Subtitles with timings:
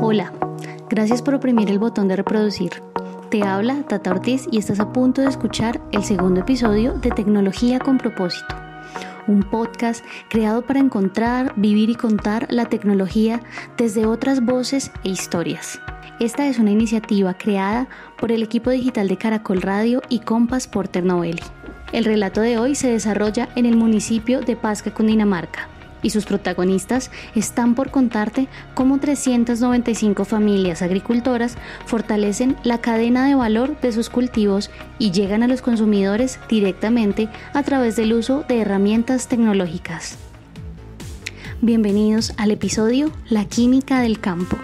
[0.00, 0.32] Hola,
[0.88, 2.70] gracias por oprimir el botón de reproducir.
[3.30, 7.78] Te habla Tata Ortiz y estás a punto de escuchar el segundo episodio de Tecnología
[7.80, 8.54] con propósito,
[9.26, 13.40] un podcast creado para encontrar, vivir y contar la tecnología
[13.76, 15.80] desde otras voces e historias.
[16.20, 21.04] Esta es una iniciativa creada por el equipo digital de Caracol Radio y Compass Porter
[21.04, 21.42] Novelli.
[21.92, 25.68] El relato de hoy se desarrolla en el municipio de Pasca, Cundinamarca,
[26.02, 33.80] y sus protagonistas están por contarte cómo 395 familias agricultoras fortalecen la cadena de valor
[33.80, 39.26] de sus cultivos y llegan a los consumidores directamente a través del uso de herramientas
[39.26, 40.16] tecnológicas.
[41.60, 44.56] Bienvenidos al episodio La química del campo.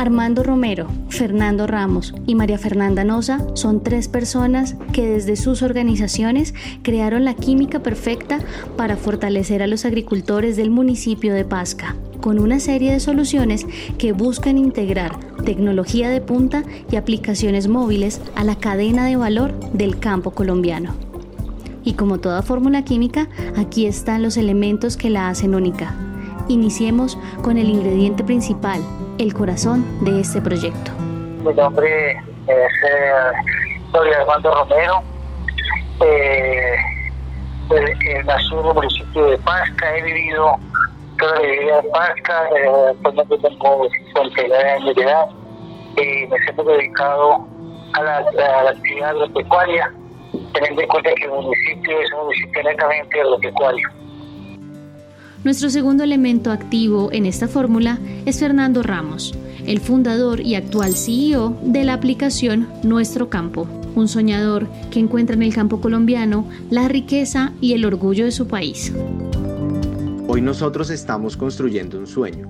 [0.00, 6.54] Armando Romero, Fernando Ramos y María Fernanda Noza son tres personas que desde sus organizaciones
[6.82, 8.38] crearon la química perfecta
[8.78, 13.66] para fortalecer a los agricultores del municipio de Pasca, con una serie de soluciones
[13.98, 19.98] que buscan integrar tecnología de punta y aplicaciones móviles a la cadena de valor del
[19.98, 20.94] campo colombiano.
[21.84, 25.94] Y como toda fórmula química, aquí están los elementos que la hacen única.
[26.50, 28.80] Iniciemos con el ingrediente principal,
[29.18, 30.90] el corazón de este proyecto.
[31.44, 32.10] Mi nombre
[32.48, 35.00] es eh, Armando Romero.
[36.00, 36.74] Eh,
[38.24, 40.56] nací en el municipio de Pasca, he vivido
[41.20, 45.28] toda la vida en Pasca, eh, actualmente tengo 49 años de edad.
[45.98, 47.46] Eh, me siento dedicado
[47.92, 49.94] a la, a la actividad agropecuaria,
[50.52, 53.99] teniendo en cuenta que el municipio es un municipio netamente agropecuario.
[55.42, 59.34] Nuestro segundo elemento activo en esta fórmula es Fernando Ramos,
[59.66, 65.42] el fundador y actual CEO de la aplicación Nuestro Campo, un soñador que encuentra en
[65.42, 68.92] el campo colombiano la riqueza y el orgullo de su país.
[70.28, 72.46] Hoy nosotros estamos construyendo un sueño.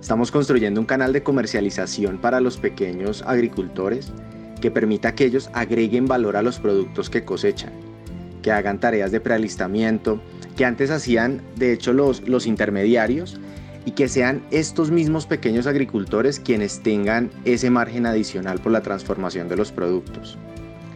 [0.00, 4.12] Estamos construyendo un canal de comercialización para los pequeños agricultores
[4.60, 7.72] que permita que ellos agreguen valor a los productos que cosechan,
[8.40, 10.20] que hagan tareas de prealistamiento,
[10.56, 13.40] que antes hacían de hecho los, los intermediarios
[13.86, 19.48] y que sean estos mismos pequeños agricultores quienes tengan ese margen adicional por la transformación
[19.48, 20.38] de los productos.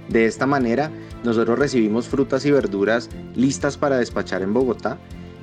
[0.09, 0.91] De esta manera,
[1.23, 4.99] nosotros recibimos frutas y verduras listas para despachar en Bogotá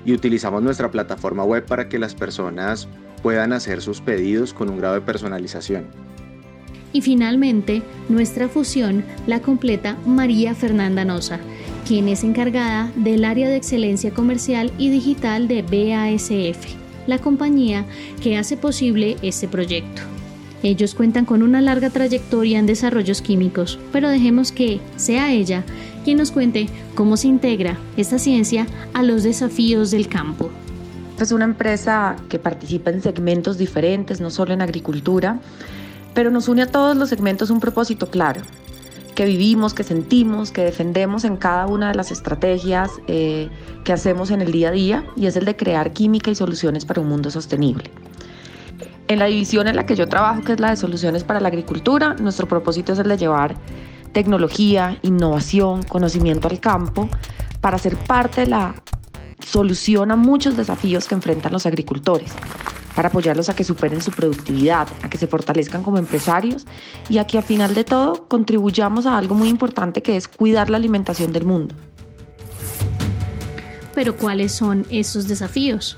[0.05, 2.87] y utilizamos nuestra plataforma web para que las personas
[3.21, 5.85] puedan hacer sus pedidos con un grado de personalización.
[6.93, 11.39] Y finalmente, nuestra fusión la completa María Fernanda Noza,
[11.85, 16.75] quien es encargada del área de excelencia comercial y digital de BASF,
[17.05, 17.85] la compañía
[18.21, 20.01] que hace posible este proyecto.
[20.63, 25.63] Ellos cuentan con una larga trayectoria en desarrollos químicos, pero dejemos que sea ella
[26.03, 30.49] quien nos cuente cómo se integra esta ciencia a los desafíos del campo.
[31.19, 35.39] Es una empresa que participa en segmentos diferentes, no solo en agricultura,
[36.15, 38.41] pero nos une a todos los segmentos un propósito claro,
[39.15, 43.49] que vivimos, que sentimos, que defendemos en cada una de las estrategias eh,
[43.83, 46.85] que hacemos en el día a día y es el de crear química y soluciones
[46.85, 47.89] para un mundo sostenible.
[49.07, 51.47] En la división en la que yo trabajo, que es la de soluciones para la
[51.47, 53.55] agricultura, nuestro propósito es el de llevar
[54.11, 57.09] tecnología, innovación, conocimiento al campo
[57.61, 58.75] para ser parte de la
[59.39, 62.33] solución a muchos desafíos que enfrentan los agricultores
[62.95, 66.65] para apoyarlos a que superen su productividad, a que se fortalezcan como empresarios
[67.09, 70.69] y a que al final de todo contribuyamos a algo muy importante que es cuidar
[70.69, 71.75] la alimentación del mundo.
[73.93, 75.97] Pero ¿cuáles son esos desafíos?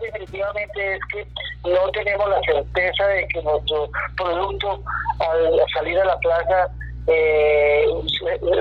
[0.00, 1.26] Definitivamente es que
[1.70, 4.82] no tenemos la certeza de que nuestro producto
[5.20, 6.70] al salir a la plaza
[7.06, 7.86] eh,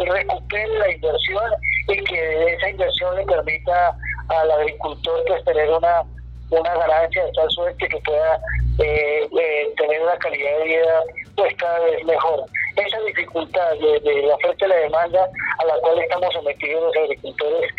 [0.07, 1.43] recupere la inversión
[1.87, 3.97] y que esa inversión le permita
[4.29, 6.03] al agricultor pues, tener una
[6.51, 8.39] una ganancia de tal suerte que pueda
[8.79, 11.03] eh, eh, tener una calidad de vida
[11.35, 12.45] pues cada vez mejor.
[12.75, 17.71] Esa dificultad de, la oferta y la demanda a la cual estamos sometidos los agricultores,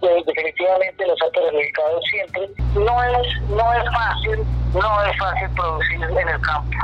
[0.00, 2.48] pues definitivamente nos ha perjudicado siempre.
[2.74, 4.44] No es, no es fácil,
[4.74, 6.76] no es fácil producir en el campo.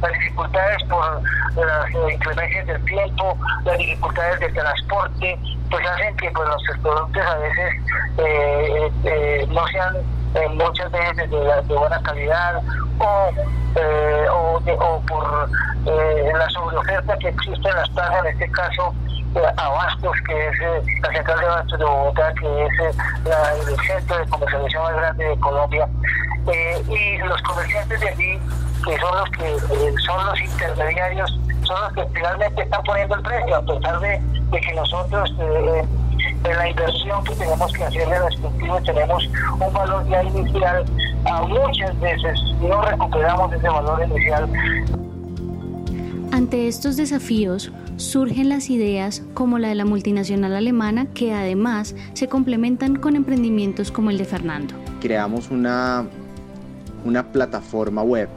[0.00, 1.22] Las dificultades por
[1.56, 5.38] las inclemencias del tiempo, las dificultades del transporte,
[5.70, 7.74] pues hacen que pues, nuestros productos a veces
[8.18, 9.96] eh, no sean
[10.34, 12.62] eh, muchas veces de, de, buena calidad
[12.98, 13.30] o,
[13.76, 15.48] eh, o, o, por
[15.86, 18.94] eh, la sobreoferta que existe en las plazas, en este caso
[19.56, 20.58] Abastos, que es
[21.02, 25.24] la central de Abastos de Bogotá, que es la, el centro de comercialización más grande
[25.24, 25.88] de Colombia,
[26.88, 28.38] y los comerciantes de allí,
[28.84, 29.58] que son los que
[30.06, 34.20] son los intermediarios son los que finalmente están poniendo el precio, a pesar de,
[34.60, 35.34] que nosotros
[36.44, 40.84] en la inversión que tenemos que hacer en los cultivos tenemos un valor ya inicial,
[41.24, 44.48] a muchas veces no recuperamos ese valor inicial.
[46.32, 52.28] Ante estos desafíos, surgen las ideas como la de la multinacional alemana que además se
[52.28, 54.74] complementan con emprendimientos como el de Fernando.
[55.00, 56.06] Creamos una,
[57.04, 58.28] una plataforma web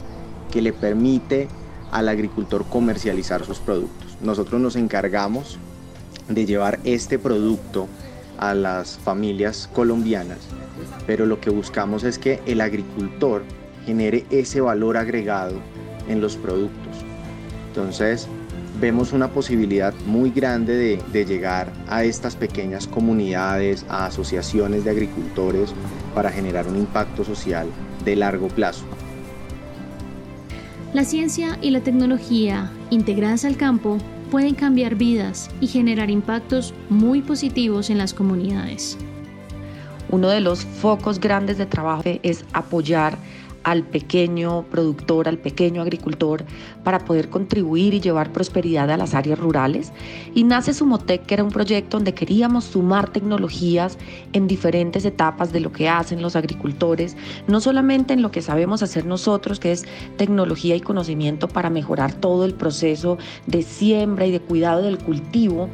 [0.51, 1.47] que le permite
[1.91, 4.17] al agricultor comercializar sus productos.
[4.21, 5.57] Nosotros nos encargamos
[6.29, 7.87] de llevar este producto
[8.37, 10.39] a las familias colombianas,
[11.05, 13.43] pero lo que buscamos es que el agricultor
[13.85, 15.59] genere ese valor agregado
[16.07, 16.97] en los productos.
[17.69, 18.27] Entonces,
[18.79, 25.73] vemos una posibilidad muy grande de, llegar a estas pequeñas comunidades, a asociaciones de agricultores
[26.13, 27.67] para generar un impacto social
[28.05, 28.85] de largo plazo.
[30.93, 33.97] La ciencia y la tecnología integradas al campo
[34.27, 38.97] pueden cambiar vidas y generar impactos muy positivos en las comunidades.
[40.09, 43.17] Uno de los focos grandes de trabajo es apoyar
[43.67, 46.45] al pequeño productor, al pequeño agricultor,
[46.85, 49.91] para poder contribuir y llevar prosperidad a las áreas rurales.
[50.33, 53.97] Y nace Sumotec, que era un proyecto donde queríamos sumar tecnologías
[54.31, 57.17] en diferentes etapas de lo que hacen los agricultores,
[57.49, 59.83] no solamente en lo que sabemos hacer nosotros, que es
[60.15, 63.17] tecnología y conocimiento para mejorar todo el proceso
[63.47, 65.67] de siembra y de cuidado del cultivo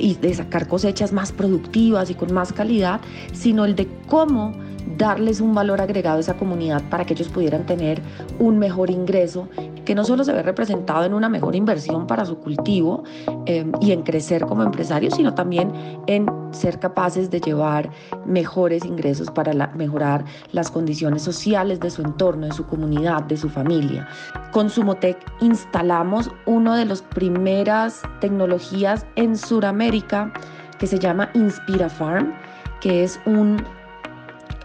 [0.00, 3.00] y de sacar cosechas más productivas y con más calidad,
[3.32, 4.65] sino el de cómo
[4.96, 8.00] darles un valor agregado a esa comunidad para que ellos pudieran tener
[8.38, 9.48] un mejor ingreso,
[9.84, 13.04] que no solo se ve representado en una mejor inversión para su cultivo
[13.46, 15.72] em, y en crecer como empresarios, sino también
[16.06, 17.90] en ser capaces de llevar
[18.24, 23.48] mejores ingresos para mejorar las condiciones sociales de su entorno, de su comunidad, de su
[23.48, 24.08] familia.
[24.52, 30.32] Con Sumotec instalamos una de las primeras tecnologías en Sudamérica
[30.78, 32.34] que se llama Inspira Farm,
[32.80, 33.62] que es un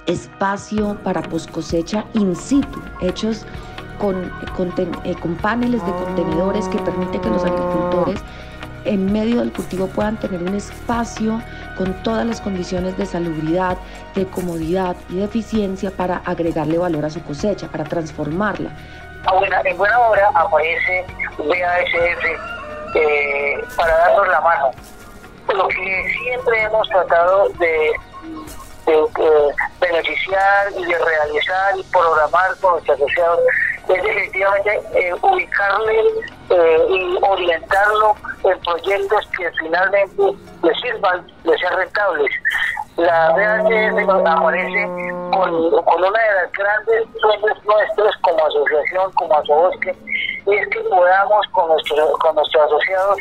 [0.07, 3.45] espacio para post cosecha in situ, hechos
[3.99, 4.25] con,
[5.03, 8.19] eh, con, paneles de contenedores que permite que los agricultores
[8.85, 11.39] en medio del cultivo puedan tener un espacio
[11.77, 13.77] con todas las condiciones de salubridad,
[14.15, 18.71] de comodidad y de eficiencia para agregarle valor a su cosecha, para transformarla.
[19.65, 21.05] en buena hora aparece
[21.37, 22.25] BASF
[22.95, 24.71] eh, para darnos la mano.
[25.53, 27.91] Lo que siempre hemos tratado de,
[30.77, 33.39] y de realizar y programar con nuestros asociados
[33.89, 35.99] es definitivamente eh, ubicarle
[36.49, 40.23] eh, y orientarlo en proyectos que finalmente
[40.63, 42.31] les sirvan, les sean rentables.
[42.97, 44.87] La BHF aparece
[45.31, 49.95] con, con una de las grandes sueños nuestros como asociación, como Asobosque,
[50.45, 53.17] y es que podamos con, nuestros con nuestros asociados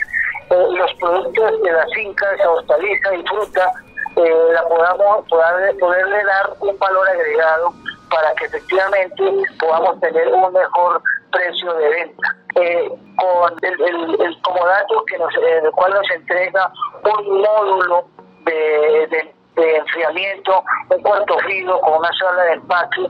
[0.51, 3.73] eh, los productos de las fincas, hortaliza y fruta
[4.17, 7.73] eh, la podamos poder, poderle dar un valor agregado
[8.11, 9.23] para que efectivamente
[9.59, 12.37] podamos tener un mejor precio de venta.
[12.57, 16.73] Eh, con el, el, el comodato que nos, eh, el cual nos entrega
[17.05, 18.05] un módulo
[18.45, 23.07] de, de, enfriamiento, un cuarto frío con una sala de empaque,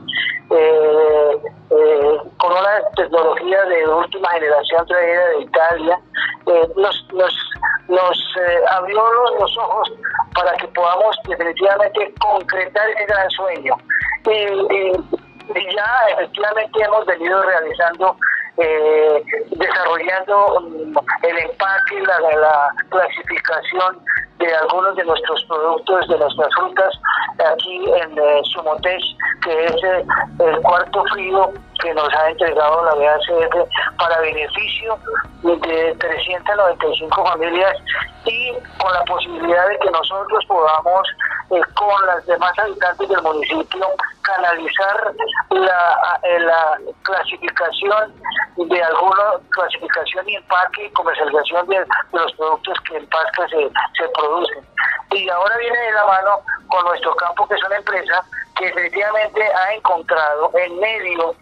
[2.37, 5.99] con una tecnología de última generación traída de Italia,
[6.75, 7.49] nos, nos,
[7.87, 8.35] nos
[8.71, 9.01] abrió
[9.39, 9.91] los ojos
[10.33, 13.75] para que podamos definitivamente concretar ese gran sueño.
[14.25, 14.91] Y,
[15.75, 18.15] ya efectivamente hemos venido realizando,
[18.57, 23.99] eh, desarrollando mm, el empaque, la, la clasificación
[24.41, 26.93] de algunos de nuestros productos, de nuestras frutas,
[27.53, 28.41] aquí en eh,
[29.43, 30.05] que es eh,
[30.39, 34.97] el cuarto frío que nos ha entregado la BACF para beneficio
[35.43, 37.77] de 395 familias
[38.25, 41.07] y con la posibilidad de que nosotros podamos
[41.49, 43.87] eh, con las demás habitantes del municipio
[44.21, 45.13] canalizar
[45.49, 46.79] la, eh, la
[47.11, 48.13] clasificación
[48.57, 54.09] de alguna clasificación y empaque y comercialización de, los productos que en Pasca se, se
[54.09, 54.65] producen.
[55.11, 58.23] Y ahora viene de la mano con nuestro campo, que es una empresa
[58.57, 61.35] que definitivamente ha encontrado en medio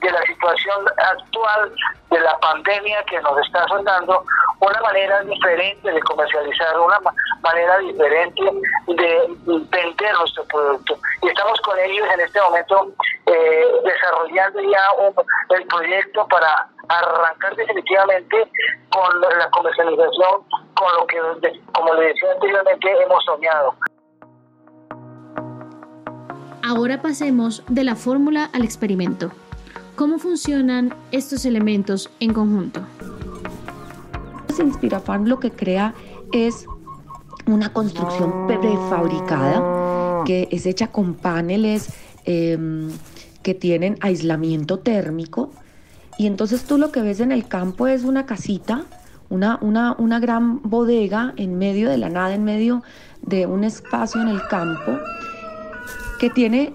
[0.00, 1.72] de la situación actual
[2.10, 4.24] de la pandemia que nos está azotando,
[4.60, 6.98] una manera diferente de comercializar, una
[7.42, 8.42] manera diferente
[8.88, 10.98] de vender nuestro producto.
[11.22, 12.92] Y estamos con ellos en este momento
[13.32, 18.50] eh, desarrollando ya el proyecto para arrancar definitivamente
[18.90, 20.42] con la comercialización,
[20.74, 21.18] con lo que,
[21.72, 23.74] como le decía anteriormente, hemos soñado.
[26.62, 29.30] Ahora pasemos de la fórmula al experimento.
[29.96, 32.80] ¿Cómo funcionan estos elementos en conjunto?
[34.60, 35.94] Inspirafarm lo que crea
[36.32, 36.66] es
[37.46, 41.88] una construcción prefabricada que es hecha con paneles
[42.24, 42.90] em,
[43.42, 45.50] que tienen aislamiento térmico.
[46.18, 48.84] Y entonces tú lo que ves en el campo es una casita,
[49.28, 52.82] una, una, una gran bodega en medio de la nada, en medio
[53.22, 54.98] de un espacio en el campo,
[56.18, 56.74] que tiene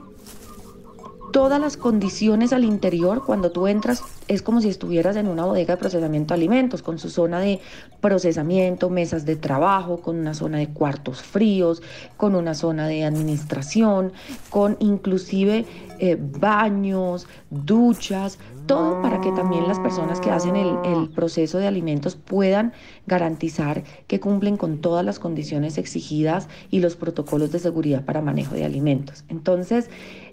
[1.36, 3.25] todas las condiciones al interior.
[3.25, 6.98] Cuando tú entras es como si estuvieras en una bodega de procesamiento de alimentos, con
[6.98, 7.60] su zona de
[8.00, 11.84] procesamiento, mesas de trabajo, con una zona de cuartos fríos,
[12.15, 14.13] con una zona de administración,
[14.50, 15.65] con inclusive
[16.00, 21.68] eh, baños, duchas, todo para que también las personas que hacen el, el proceso de
[21.68, 22.72] alimentos puedan
[23.08, 28.56] garantizar que cumplen con todas las condiciones exigidas y los protocolos de seguridad para manejo
[28.56, 29.25] de alimentos.
[29.27, 29.89] Entonces,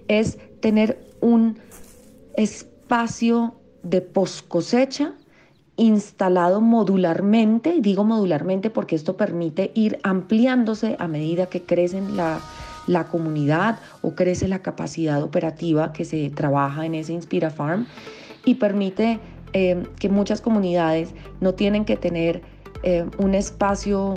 [0.06, 1.58] es tener un
[2.36, 5.12] espacio de post cosecha
[5.76, 12.40] instalado modularmente, digo modularmente porque esto permite ir ampliándose a medida que crece la,
[12.86, 17.86] la comunidad o crece la capacidad operativa que se trabaja en ese Inspira Farm
[18.44, 19.20] y permite
[19.52, 22.42] eh, que muchas comunidades no tienen que tener
[22.82, 24.14] eh, un espacio,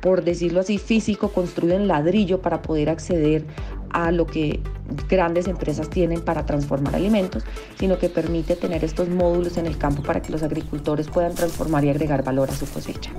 [0.00, 3.44] por decirlo así, físico construido en ladrillo para poder acceder
[3.92, 4.60] a lo que
[5.08, 7.44] grandes empresas tienen para transformar alimentos,
[7.78, 11.84] sino que permite tener estos módulos en el campo para que los agricultores puedan transformar
[11.84, 13.10] y agregar valor a su cosecha.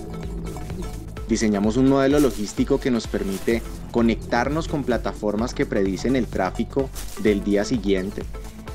[1.28, 3.62] Diseñamos un modelo logístico que nos permite
[3.92, 6.90] conectarnos con plataformas que predicen el tráfico
[7.22, 8.24] del día siguiente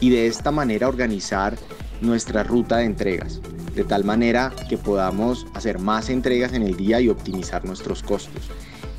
[0.01, 1.57] y de esta manera organizar
[2.01, 3.41] nuestra ruta de entregas,
[3.75, 8.51] de tal manera que podamos hacer más entregas en el día y optimizar nuestros costos.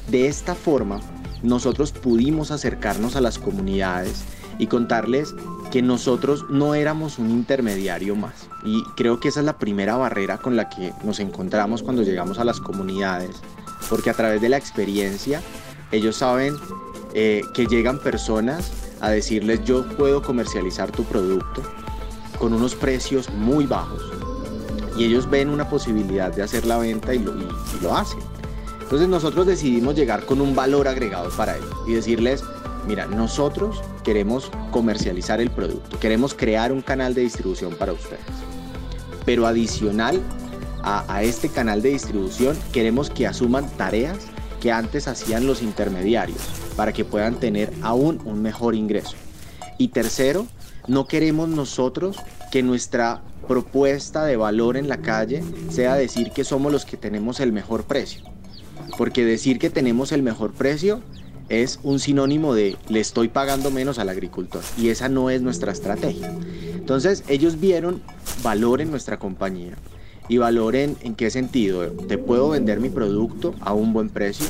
[0.10, 1.00] De esta forma,
[1.44, 4.24] nosotros pudimos acercarnos a las comunidades
[4.58, 5.34] y contarles
[5.72, 8.50] que nosotros no éramos un intermediario más.
[8.64, 12.40] Y creo que esa es la primera barrera con la que nos encontramos cuando llegamos
[12.40, 13.38] a las comunidades,
[13.90, 15.42] porque a través de la experiencia
[15.92, 16.56] ellos saben
[17.14, 21.64] eh, que llegan personas a decirles yo puedo comercializar tu producto
[22.38, 24.02] con unos precios muy bajos.
[24.98, 27.48] Y ellos ven una posibilidad de hacer la venta y lo, y
[27.82, 28.20] lo hacen.
[28.90, 32.44] Entonces nosotros decidimos llegar con un valor agregado para ellos y decirles,
[32.88, 38.20] mira, nosotros queremos comercializar el producto, queremos crear un canal de distribución para ustedes.
[39.26, 40.20] Pero adicional
[40.82, 44.18] a, este canal de distribución, queremos que asuman tareas
[44.60, 46.40] que antes hacían los intermediarios
[46.76, 49.18] para que puedan tener aún un mejor ingreso.
[49.78, 50.48] Y tercero,
[50.88, 52.18] no queremos nosotros
[52.52, 57.40] que nuestra propuesta de valor en la calle sea decir que somos los que tenemos
[57.40, 58.29] el mejor precio
[58.98, 61.02] porque decir que tenemos el mejor precio
[61.50, 65.72] es un sinónimo de le estoy pagando menos al agricultor y esa no es nuestra
[65.72, 66.34] estrategia.
[66.76, 68.02] Entonces ellos vieron
[68.44, 69.76] valor en nuestra compañía
[70.28, 71.86] y valor en, en qué sentido.
[71.88, 74.46] Te puedo vender mi producto a un buen precio,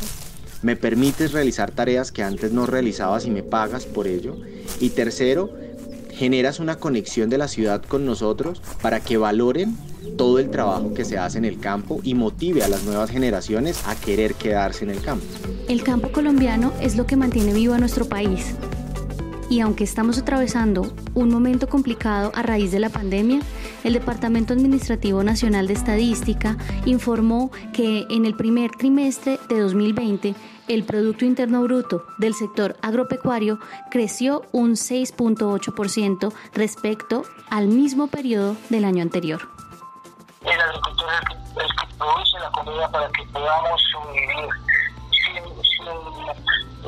[0.62, 4.36] me permites realizar tareas que antes no realizabas y me pagas por ello.
[4.82, 5.50] Y tercero,
[6.12, 9.78] generas una conexión de la ciudad con nosotros para que valoren
[10.18, 13.82] todo el trabajo que se hace en el campo y motive a las nuevas generaciones
[13.88, 15.26] a querer quedarse en el campo.
[15.68, 18.56] El campo colombiano es lo que mantiene vivo a nuestro país.
[19.50, 23.40] Y aunque estamos atravesando un momento complicado a raíz de la pandemia,
[23.84, 30.36] el Departamento Administrativo Nacional de Estadística informó que en el primer trimestre de 2020
[30.68, 38.86] el Producto Interno Bruto del sector agropecuario creció un 6.8% respecto al mismo periodo del
[38.86, 39.59] año anterior
[40.46, 44.50] el agricultor es el que, produce la comida para que podamos sobrevivir.
[45.12, 45.88] Sin, sin,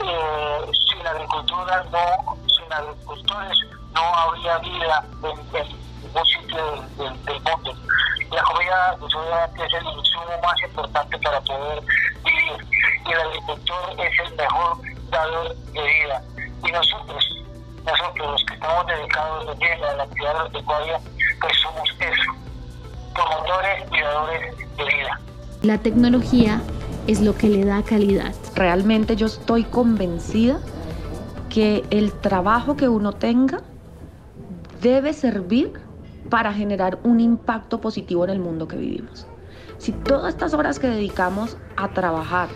[0.07, 3.57] eh, agricultura, no, sin agricultores,
[3.93, 5.35] no habría vida en,
[6.01, 7.75] ningún sitio del, del, mundo.
[8.31, 8.97] La comida
[9.57, 11.83] es el insumo más importante para poder
[12.23, 12.67] vivir
[13.05, 14.77] y el agricultor es el mejor
[15.09, 16.23] dador de vida.
[16.63, 17.37] Y nosotros,
[17.83, 20.99] nosotros los que estamos dedicados de a la actividad agropecuaria,
[21.41, 22.40] pues somos eso
[23.13, 25.19] promotores y de vida.
[25.61, 26.61] La tecnología
[27.07, 28.33] es lo que le da calidad.
[28.55, 30.59] Realmente yo estoy convencida
[31.49, 33.59] que el trabajo que uno tenga
[34.81, 35.73] debe servir
[36.29, 39.27] para generar un impacto positivo en el mundo que vivimos.
[39.77, 42.49] Si todas estas horas que dedicamos a trabajar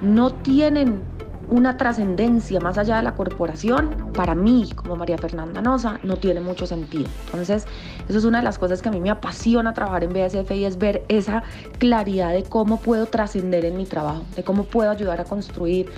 [0.00, 1.02] no tienen
[1.50, 6.40] una trascendencia más allá de la corporación, para mí, como María Fernanda Noza, no tiene
[6.40, 7.08] mucho sentido.
[7.26, 7.66] Entonces,
[8.08, 10.64] eso es una de las cosas que a mí me apasiona trabajar en BSF y
[10.64, 11.42] es ver esa
[11.78, 15.90] claridad de cómo puedo trascender en mi trabajo, de cómo puedo ayudar a construir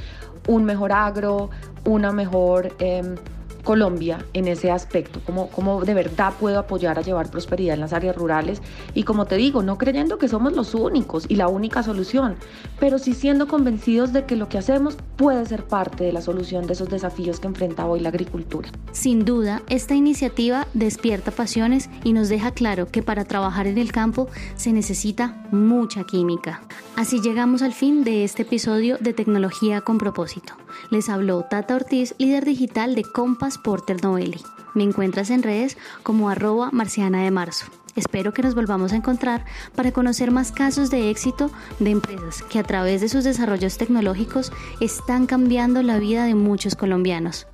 [0.48, 1.50] un mejor agro,
[1.84, 2.74] una mejor...
[2.78, 3.14] Eh,
[3.62, 8.16] Colombia en ese aspecto, cómo, de verdad puedo apoyar a llevar prosperidad en las áreas
[8.16, 8.60] rurales
[8.94, 12.36] y como te digo, no creyendo que somos los únicos y la única solución,
[12.80, 16.66] pero sí siendo convencidos de que lo que hacemos puede ser parte de la solución
[16.66, 18.68] de esos desafíos que enfrenta hoy la agricultura.
[18.92, 23.92] Sin duda, esta iniciativa despierta pasiones y nos deja claro que para trabajar en el
[23.92, 26.62] campo se necesita mucha química.
[26.96, 30.52] Así llegamos al fin de este episodio de Tecnología con propósito.
[30.90, 34.40] Les habló Tata Ortiz, líder digital de Compass Porter Novelli.
[34.74, 37.66] Me encuentras en redes como arroba marciana de marzo.
[37.96, 42.58] Espero que nos volvamos a encontrar para conocer más casos de éxito de empresas que
[42.58, 47.46] a través de sus desarrollos tecnológicos están cambiando la vida de muchos colombianos.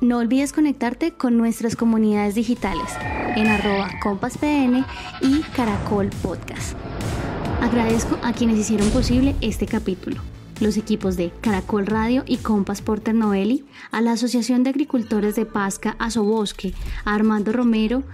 [0.00, 2.90] No olvides conectarte con nuestras comunidades digitales
[3.36, 4.84] en arroba compaspn
[5.20, 6.76] y caracol podcast.
[7.66, 10.22] Agradezco a quienes hicieron posible este capítulo
[10.60, 15.44] los equipos de Caracol Radio y Compass Porter Novelli, a la Asociación de Agricultores de
[15.44, 16.72] Pasca Asobosque,
[17.04, 18.04] a Armando Romero,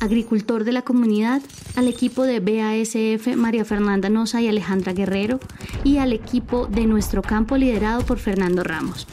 [0.00, 1.40] agricultor de la comunidad,
[1.74, 5.40] al equipo de BASF María Fernanda Noza y Alejandra Guerrero,
[5.84, 9.06] y al equipo de nuestro campo liderado por Fernando Ramos.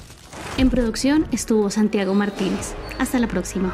[0.58, 2.74] En producción estuvo Santiago Martínez.
[3.00, 3.74] Hasta la próxima.